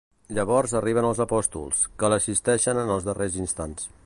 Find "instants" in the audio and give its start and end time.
3.47-3.91